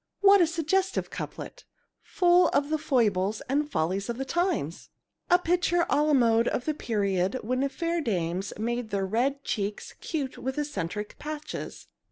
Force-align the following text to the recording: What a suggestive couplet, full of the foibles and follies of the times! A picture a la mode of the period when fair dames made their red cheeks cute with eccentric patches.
What 0.21 0.41
a 0.41 0.47
suggestive 0.47 1.11
couplet, 1.11 1.63
full 2.01 2.47
of 2.47 2.71
the 2.71 2.79
foibles 2.79 3.41
and 3.41 3.69
follies 3.69 4.09
of 4.09 4.17
the 4.17 4.25
times! 4.25 4.89
A 5.29 5.37
picture 5.37 5.85
a 5.91 6.01
la 6.01 6.13
mode 6.13 6.47
of 6.47 6.65
the 6.65 6.73
period 6.73 7.35
when 7.43 7.69
fair 7.69 8.01
dames 8.01 8.51
made 8.57 8.89
their 8.89 9.05
red 9.05 9.43
cheeks 9.43 9.93
cute 10.01 10.39
with 10.39 10.57
eccentric 10.57 11.19
patches. 11.19 11.85